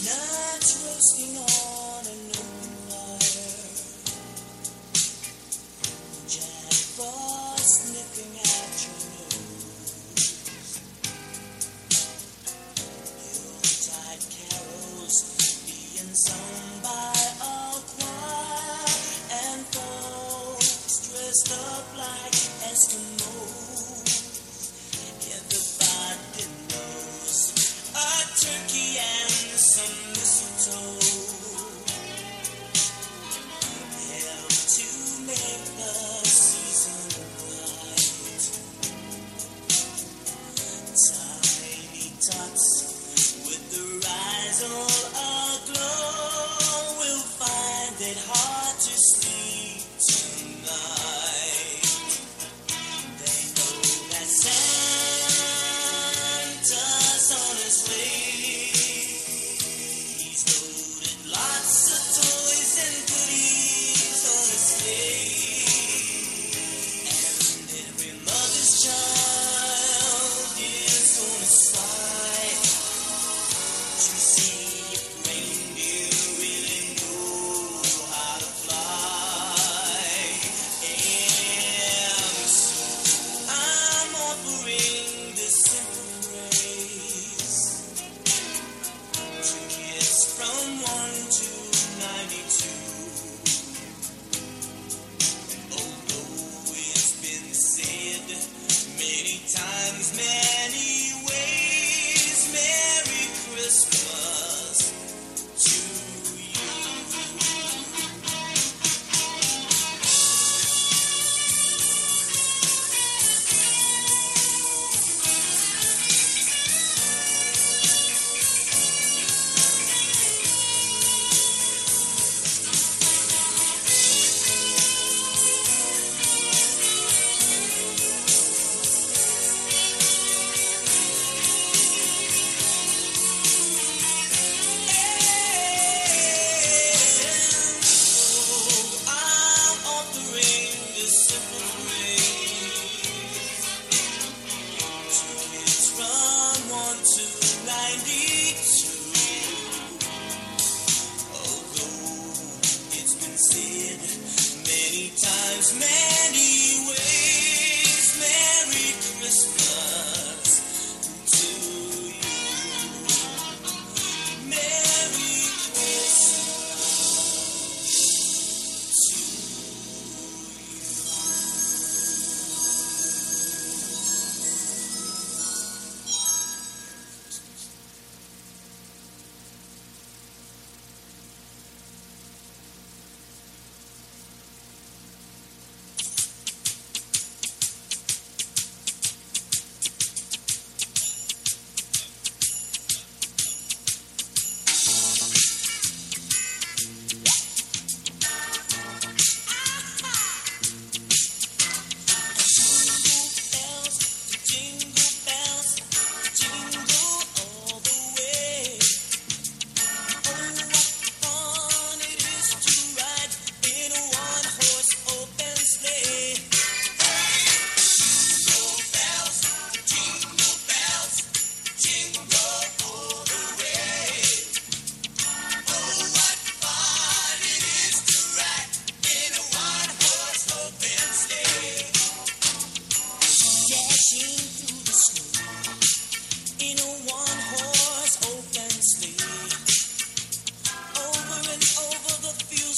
[0.00, 1.81] not trusting all.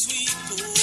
[0.06, 0.73] sweet